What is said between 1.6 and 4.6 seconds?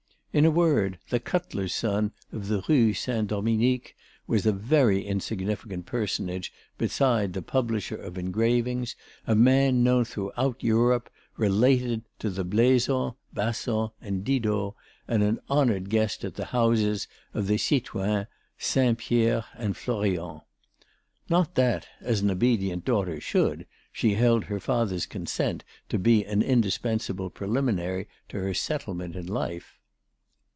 son of the Rue Saint Dominique was a